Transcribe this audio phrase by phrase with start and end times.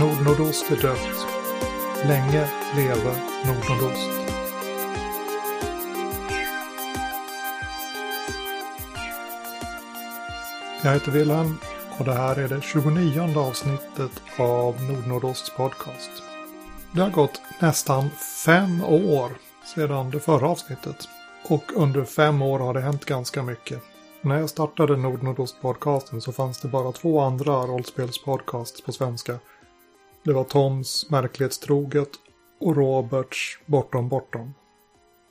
[0.00, 1.26] Nordnordost är dött.
[2.04, 3.16] Länge leve
[3.46, 4.10] Nordnordost.
[10.82, 11.58] Jag heter Wilhelm
[11.98, 16.10] och det här är det 29 avsnittet av Nordnordosts podcast.
[16.92, 18.10] Det har gått nästan
[18.44, 19.30] fem år
[19.74, 21.08] sedan det förra avsnittet.
[21.48, 23.82] Och under fem år har det hänt ganska mycket.
[24.20, 29.38] När jag startade Nordnordost-podcasten så fanns det bara två andra rollspelspodcasts på svenska.
[30.24, 32.08] Det var Toms Märklighetstroget
[32.60, 34.54] och Roberts Bortom Bortom.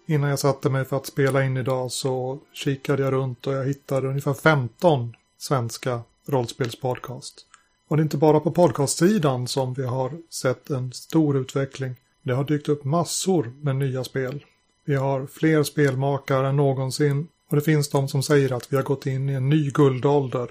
[0.07, 3.65] Innan jag satte mig för att spela in idag så kikade jag runt och jag
[3.65, 7.45] hittade ungefär 15 svenska rollspelspodcast.
[7.87, 11.95] Och det är inte bara på podcastsidan som vi har sett en stor utveckling.
[12.23, 14.45] Det har dykt upp massor med nya spel.
[14.85, 18.83] Vi har fler spelmakare än någonsin och det finns de som säger att vi har
[18.83, 20.49] gått in i en ny guldålder.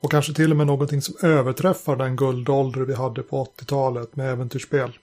[0.00, 4.32] Och kanske till och med någonting som överträffar den guldålder vi hade på 80-talet med
[4.32, 4.98] äventyrsspel.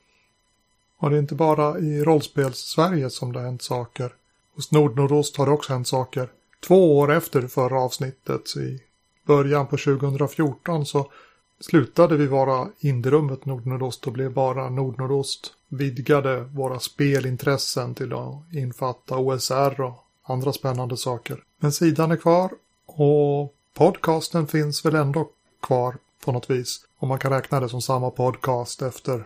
[0.97, 4.13] Och det är inte bara i rollspels-Sverige som det har hänt saker.
[4.55, 6.29] Hos Nordnordost har det också hänt saker.
[6.67, 8.79] Två år efter förra avsnittet, i
[9.25, 11.11] början på 2014, så
[11.59, 15.53] slutade vi vara Indierummet Nordnordost och blev bara Nordnordost.
[15.67, 21.43] Vidgade våra spelintressen till att infatta OSR och andra spännande saker.
[21.59, 22.51] Men sidan är kvar
[22.85, 25.29] och podcasten finns väl ändå
[25.61, 26.85] kvar på något vis.
[26.97, 29.25] Om man kan räkna det som samma podcast efter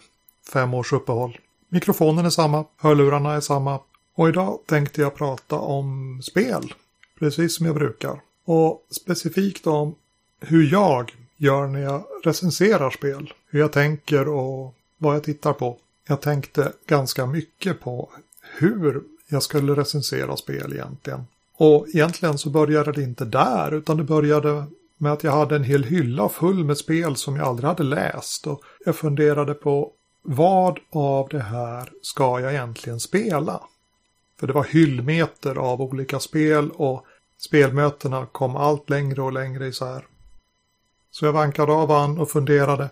[0.54, 1.38] fem års uppehåll.
[1.70, 3.80] Mikrofonen är samma, hörlurarna är samma
[4.16, 6.74] och idag tänkte jag prata om spel.
[7.20, 8.22] Precis som jag brukar.
[8.46, 9.96] Och specifikt om
[10.40, 13.34] hur jag gör när jag recenserar spel.
[13.50, 15.78] Hur jag tänker och vad jag tittar på.
[16.08, 18.10] Jag tänkte ganska mycket på
[18.58, 21.26] hur jag skulle recensera spel egentligen.
[21.58, 24.66] Och egentligen så började det inte där utan det började
[24.98, 28.48] med att jag hade en hel hylla full med spel som jag aldrig hade läst.
[28.48, 29.92] Och jag funderade på
[30.22, 33.62] vad av det här ska jag egentligen spela?
[34.40, 37.06] För det var hyllmeter av olika spel och
[37.38, 40.06] spelmötena kom allt längre och längre isär.
[41.12, 42.90] Så jag vankade av an och funderade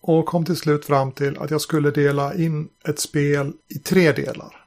[0.00, 4.12] och kom till slut fram till att jag skulle dela in ett spel i tre
[4.12, 4.64] delar.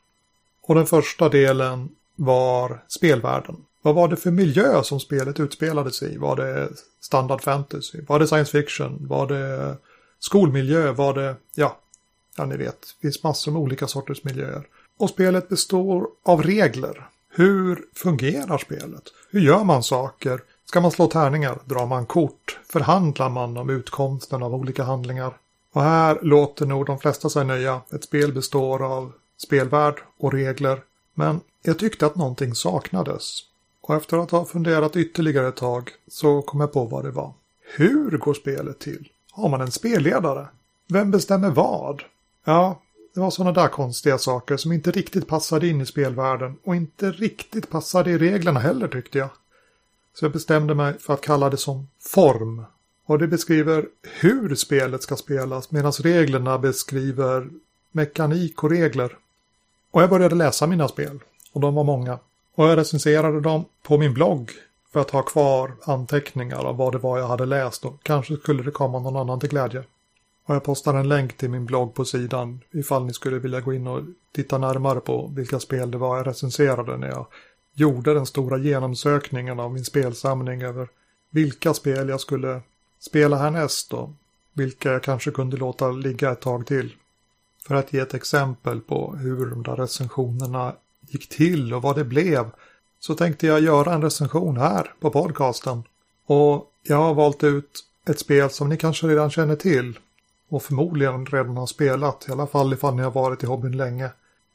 [0.62, 1.90] Och den första delen
[2.26, 3.56] var spelvärlden.
[3.82, 6.18] Vad var det för miljö som spelet utspelades i?
[6.18, 6.70] Var det
[7.02, 8.02] standard fantasy?
[8.08, 9.08] Var det science fiction?
[9.08, 9.78] Var det
[10.20, 10.92] skolmiljö?
[10.92, 11.78] Var det, ja,
[12.38, 14.68] ja ni vet, det finns massor med olika sorters miljöer.
[14.98, 17.08] Och spelet består av regler.
[17.30, 19.04] Hur fungerar spelet?
[19.30, 20.42] Hur gör man saker?
[20.66, 21.60] Ska man slå tärningar?
[21.66, 22.60] Drar man kort?
[22.72, 25.34] Förhandlar man om utkomsten av olika handlingar?
[25.74, 27.82] Och här låter nog de flesta sig nöja.
[27.94, 30.82] Ett spel består av spelvärld och regler.
[31.22, 33.40] Men jag tyckte att någonting saknades.
[33.82, 37.34] Och efter att ha funderat ytterligare ett tag så kom jag på vad det var.
[37.76, 39.10] Hur går spelet till?
[39.32, 40.48] Har man en spelledare?
[40.88, 42.04] Vem bestämmer vad?
[42.44, 42.82] Ja,
[43.14, 47.12] det var sådana där konstiga saker som inte riktigt passade in i spelvärlden och inte
[47.12, 49.30] riktigt passade i reglerna heller tyckte jag.
[50.14, 52.64] Så jag bestämde mig för att kalla det som form.
[53.06, 57.50] Och det beskriver hur spelet ska spelas medan reglerna beskriver
[57.92, 59.18] mekanik och regler.
[59.92, 61.20] Och jag började läsa mina spel.
[61.54, 62.20] Och de var många.
[62.56, 64.52] Och jag recenserade dem på min blogg
[64.94, 68.64] för att ha kvar anteckningar av vad det var jag hade läst och kanske skulle
[68.64, 69.84] det komma någon annan till glädje.
[70.46, 73.74] Och jag postar en länk till min blogg på sidan ifall ni skulle vilja gå
[73.74, 77.28] in och titta närmare på vilka spel det var jag recenserade när jag
[77.74, 80.90] gjorde den stora genomsökningen av min spelsamling över
[81.30, 82.62] vilka spel jag skulle
[83.00, 84.10] spela härnäst och
[84.54, 86.96] vilka jag kanske kunde låta ligga ett tag till.
[87.68, 90.76] För att ge ett exempel på hur de där recensionerna
[91.08, 92.52] gick till och vad det blev
[93.00, 95.84] så tänkte jag göra en recension här på podcasten.
[96.26, 100.00] Och jag har valt ut ett spel som ni kanske redan känner till
[100.50, 104.10] och förmodligen redan har spelat, i alla fall ifall ni har varit i hobbyn länge.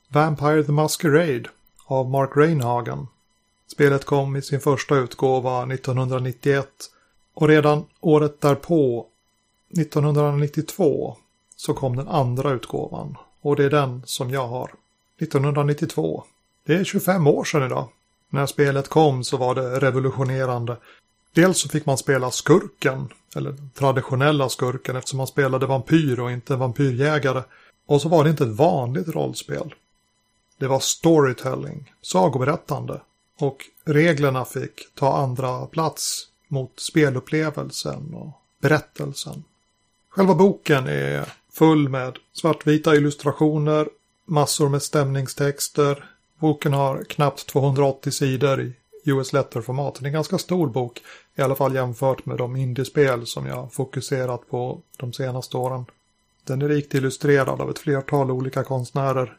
[0.09, 1.49] Vampire the Masquerade
[1.87, 3.07] av Mark Reinhagen.
[3.67, 6.69] Spelet kom i sin första utgåva 1991
[7.35, 9.07] och redan året därpå,
[9.71, 11.17] 1992,
[11.57, 14.71] så kom den andra utgåvan och det är den som jag har.
[15.21, 16.25] 1992.
[16.67, 17.89] Det är 25 år sedan idag.
[18.31, 20.77] När spelet kom så var det revolutionerande.
[21.33, 26.33] Dels så fick man spela skurken, eller den traditionella skurken eftersom man spelade vampyr och
[26.33, 27.43] inte vampyrjägare.
[27.87, 29.75] Och så var det inte ett vanligt rollspel.
[30.59, 33.01] Det var storytelling, sagoberättande.
[33.39, 38.31] Och reglerna fick ta andra plats mot spelupplevelsen och
[38.61, 39.45] berättelsen.
[40.09, 43.89] Själva boken är full med svartvita illustrationer,
[44.25, 46.05] massor med stämningstexter.
[46.39, 48.75] Boken har knappt 280 sidor i
[49.05, 49.95] US Letter-format.
[49.95, 51.03] Det är en ganska stor bok,
[51.35, 55.85] i alla fall jämfört med de indiespel som jag fokuserat på de senaste åren.
[56.45, 59.37] Den är rikt illustrerad av ett flertal olika konstnärer.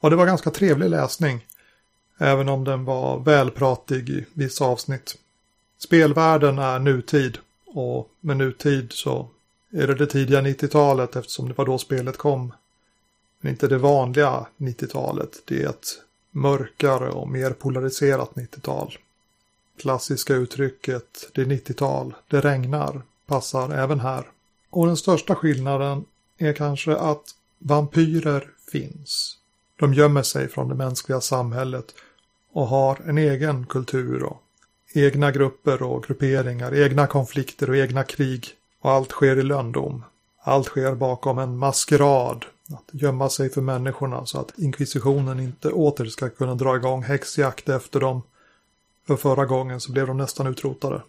[0.00, 1.46] Och det var ganska trevlig läsning.
[2.18, 5.16] Även om den var välpratig i vissa avsnitt.
[5.78, 7.38] Spelvärlden är nutid.
[7.66, 9.28] Och med nutid så
[9.70, 12.52] är det det tidiga 90-talet eftersom det var då spelet kom.
[13.40, 15.42] Men inte det vanliga 90-talet.
[15.44, 18.98] Det är ett mörkare och mer polariserat 90-tal.
[19.78, 24.24] Klassiska uttrycket det är 90-tal, det regnar passar även här.
[24.70, 26.04] Och den största skillnaden
[26.38, 27.24] är kanske att
[27.58, 29.38] vampyrer finns.
[29.76, 31.94] De gömmer sig från det mänskliga samhället
[32.52, 34.42] och har en egen kultur och
[34.94, 38.54] egna grupper och grupperingar, egna konflikter och egna krig.
[38.80, 40.04] Och allt sker i löndom.
[40.40, 42.44] Allt sker bakom en maskerad.
[42.72, 47.68] Att gömma sig för människorna så att inkvisitionen inte åter ska kunna dra igång häxjakt
[47.68, 48.22] efter dem.
[49.06, 51.02] För förra gången så blev de nästan utrotade.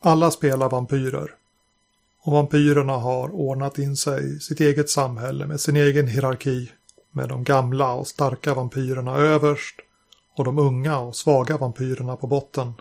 [0.00, 1.34] Alla spelar vampyrer.
[2.22, 6.72] Och vampyrerna har ordnat in sig i sitt eget samhälle med sin egen hierarki.
[7.10, 9.80] Med de gamla och starka vampyrerna överst
[10.34, 12.72] och de unga och svaga vampyrerna på botten.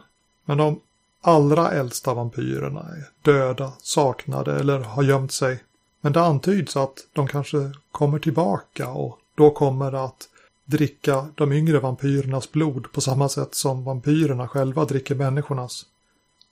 [0.45, 0.80] Men de
[1.27, 5.63] allra äldsta vampyrerna är döda, saknade eller har gömt sig.
[6.01, 10.30] Men det antyds att de kanske kommer tillbaka och då kommer att
[10.66, 15.86] dricka de yngre vampyrernas blod på samma sätt som vampyrerna själva dricker människornas.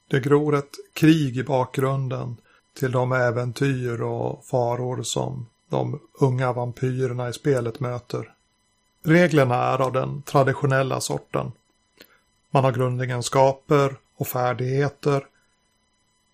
[0.08, 2.38] Det gror ett krig i bakgrunden
[2.80, 8.34] till de äventyr och faror som de unga vampyrerna i spelet möter.
[9.04, 11.52] Reglerna är av den traditionella sorten.
[12.52, 15.26] Man har grundegenskaper och färdigheter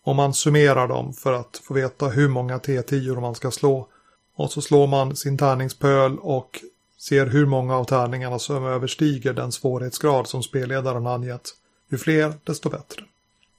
[0.03, 3.87] och man summerar dem för att få veta hur många T10 man ska slå.
[4.35, 6.59] Och så slår man sin tärningspöl och
[6.97, 11.49] ser hur många av tärningarna som överstiger den svårighetsgrad som spelledaren angett.
[11.89, 13.03] Ju fler, desto bättre.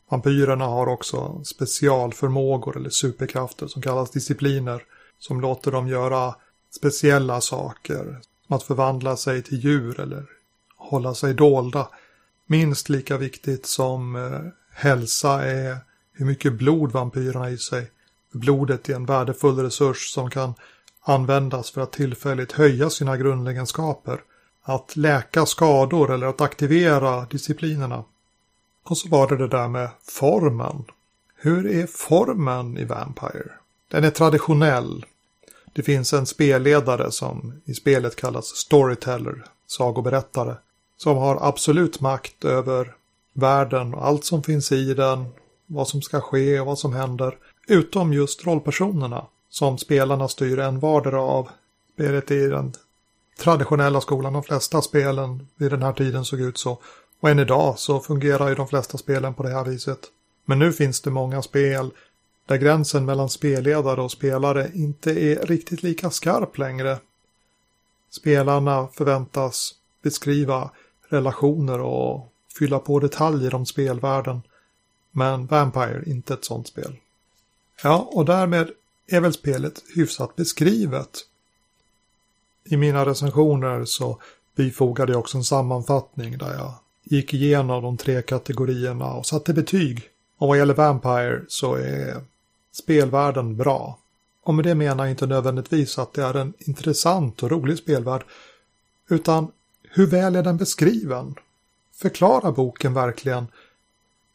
[0.09, 4.85] Vampyrerna har också specialförmågor eller superkrafter som kallas discipliner
[5.19, 6.35] som låter dem göra
[6.71, 8.21] speciella saker.
[8.47, 10.25] Som att förvandla sig till djur eller
[10.77, 11.89] hålla sig dolda.
[12.51, 14.41] Minst lika viktigt som eh,
[14.73, 15.77] hälsa är
[16.13, 17.91] hur mycket blod vampyrerna har i sig.
[18.33, 20.55] Blodet är en värdefull resurs som kan
[21.01, 24.21] användas för att tillfälligt höja sina grundegenskaper.
[24.63, 28.05] Att läka skador eller att aktivera disciplinerna.
[28.85, 30.85] Och så var det det där med formen.
[31.37, 33.51] Hur är formen i Vampire?
[33.91, 35.05] Den är traditionell.
[35.73, 40.55] Det finns en spelledare som i spelet kallas Storyteller, sagoberättare,
[41.03, 42.95] som har absolut makt över
[43.33, 45.27] världen och allt som finns i den,
[45.67, 47.39] vad som ska ske och vad som händer,
[47.69, 51.49] utom just rollpersonerna som spelarna styr en vardera av.
[51.95, 52.73] Spelet i den
[53.39, 56.79] traditionella skolan, de flesta spelen vid den här tiden såg ut så.
[57.21, 60.01] Och än idag så fungerar ju de flesta spelen på det här viset.
[60.45, 61.91] Men nu finns det många spel
[62.47, 66.99] där gränsen mellan spelledare och spelare inte är riktigt lika skarp längre.
[68.11, 70.71] Spelarna förväntas beskriva
[71.11, 74.43] relationer och fylla på detaljer om spelvärlden.
[75.11, 76.97] Men Vampire inte ett sånt spel.
[77.83, 78.71] Ja, och därmed
[79.07, 81.19] är väl spelet hyfsat beskrivet.
[82.65, 84.19] I mina recensioner så
[84.57, 86.75] bifogade jag också en sammanfattning där jag
[87.05, 90.03] gick igenom de tre kategorierna och satte betyg.
[90.39, 92.25] Och vad gäller Vampire så är
[92.73, 93.99] spelvärlden bra.
[94.43, 98.25] Och med det menar jag inte nödvändigtvis att det är en intressant och rolig spelvärld,
[99.09, 99.53] utan
[99.93, 101.35] hur väl är den beskriven?
[101.95, 103.47] Förklarar boken verkligen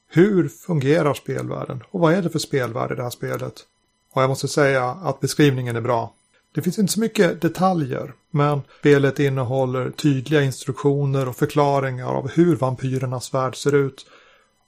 [0.07, 3.65] hur fungerar spelvärlden och vad är det för spelvärld i det här spelet?
[4.13, 6.13] Och jag måste säga att beskrivningen är bra.
[6.55, 12.55] Det finns inte så mycket detaljer, men spelet innehåller tydliga instruktioner och förklaringar av hur
[12.55, 14.05] vampyrernas värld ser ut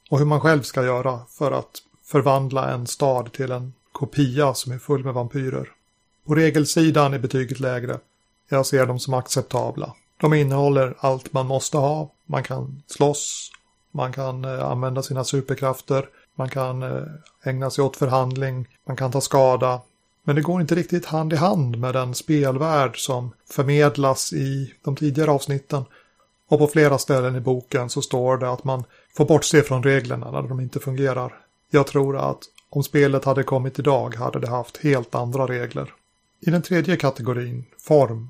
[0.09, 4.71] och hur man själv ska göra för att förvandla en stad till en kopia som
[4.71, 5.69] är full med vampyrer.
[6.25, 7.99] På regelsidan är betyget lägre.
[8.49, 9.93] Jag ser dem som acceptabla.
[10.21, 12.11] De innehåller allt man måste ha.
[12.25, 13.51] Man kan slåss,
[13.91, 17.03] man kan eh, använda sina superkrafter, man kan eh,
[17.43, 19.81] ägna sig åt förhandling, man kan ta skada.
[20.23, 24.95] Men det går inte riktigt hand i hand med den spelvärld som förmedlas i de
[24.95, 25.85] tidigare avsnitten.
[26.49, 28.83] Och på flera ställen i boken så står det att man
[29.17, 31.33] får bortse från reglerna när de inte fungerar.
[31.69, 35.93] Jag tror att om spelet hade kommit idag hade det haft helt andra regler.
[36.39, 38.29] I den tredje kategorin, form,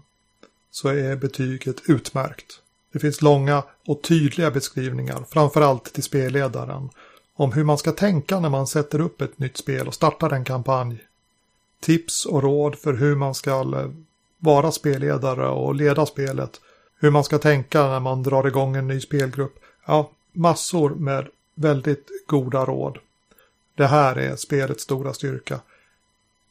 [0.77, 2.61] så är betyget utmärkt.
[2.93, 6.89] Det finns långa och tydliga beskrivningar, framförallt till spelledaren,
[7.35, 10.43] om hur man ska tänka när man sätter upp ett nytt spel och startar en
[10.43, 11.03] kampanj.
[11.79, 13.89] Tips och råd för hur man ska eh,
[14.39, 16.61] vara spelledare och leda spelet.
[16.99, 19.59] Hur man ska tänka när man drar igång en ny spelgrupp.
[19.85, 22.97] Ja, massor med väldigt goda råd.
[23.75, 25.59] Det här är spelets stora styrka.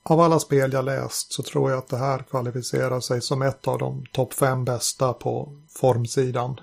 [0.08, 3.68] Av alla spel jag läst så tror jag att det här kvalificerar sig som ett
[3.68, 6.60] av de topp fem bästa på formsidan.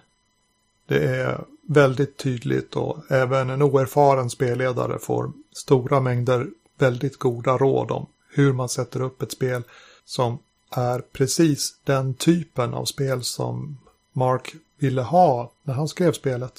[0.88, 6.48] Det är väldigt tydligt och även en oerfaren spelledare får stora mängder
[6.78, 9.64] väldigt goda råd om hur man sätter upp ett spel
[10.06, 10.38] som
[10.70, 13.78] är precis den typen av spel som
[14.14, 16.54] Mark ville ha när han skrev spelet.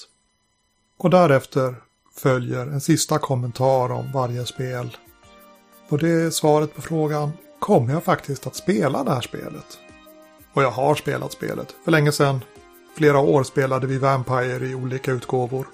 [0.96, 1.74] Och därefter
[2.14, 4.96] följer en sista kommentar om varje spel.
[5.88, 9.78] Och det är svaret på frågan, kommer jag faktiskt att spela det här spelet?
[10.52, 11.74] Och jag har spelat spelet.
[11.84, 12.44] För länge sedan,
[12.96, 15.66] flera år spelade vi Vampire i olika utgåvor.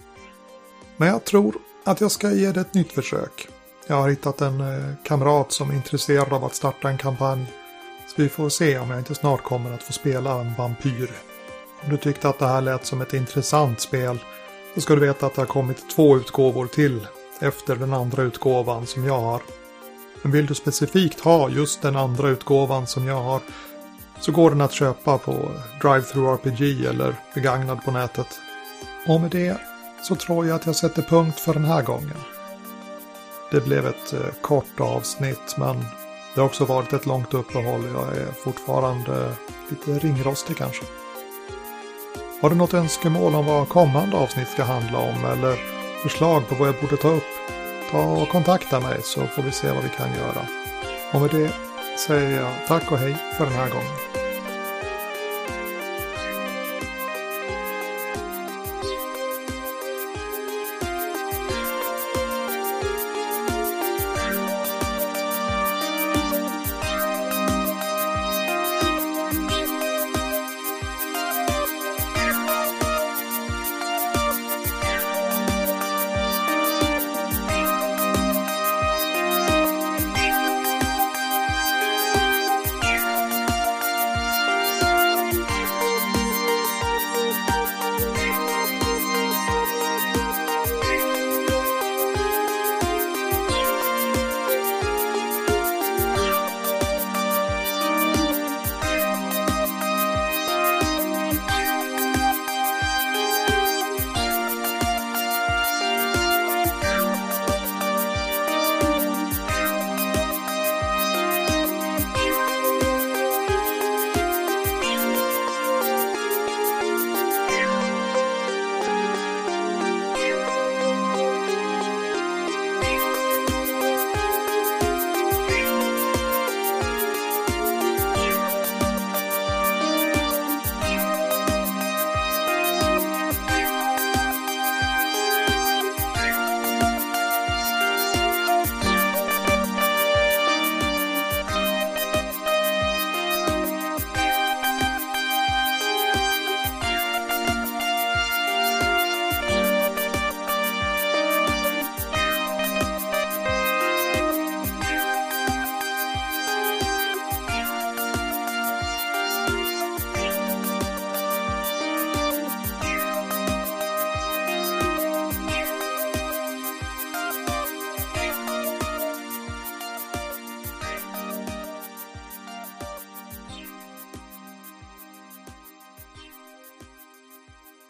[0.97, 3.49] Men jag tror att jag ska ge det ett nytt försök.
[3.87, 7.53] Jag har hittat en eh, kamrat som är intresserad av att starta en kampanj.
[8.07, 11.11] Så vi får se om jag inte snart kommer att få spela en vampyr.
[11.85, 14.19] Om du tyckte att det här lät som ett intressant spel
[14.75, 17.07] så ska du veta att det har kommit två utgåvor till
[17.41, 19.43] efter den andra utgåvan som jag har.
[20.23, 23.41] Men vill du specifikt ha just den andra utgåvan som jag har
[24.21, 25.51] så går den att köpa på
[25.81, 28.41] DriveThruRPG eller begagnad på nätet.
[29.07, 29.57] Och med det
[30.03, 32.17] så tror jag att jag sätter punkt för den här gången.
[33.51, 35.85] Det blev ett eh, kort avsnitt men
[36.35, 37.85] det har också varit ett långt uppehåll.
[37.95, 39.33] Jag är fortfarande
[39.69, 40.85] lite ringrostig kanske.
[42.43, 45.57] Har du något önskemål om vad kommande avsnitt ska handla om eller
[46.03, 47.40] förslag på vad jag borde ta upp?
[47.91, 50.47] Ta och kontakta mig så får vi se vad vi kan göra.
[51.13, 51.53] Och med det
[52.07, 54.20] säger jag tack och hej för den här gången.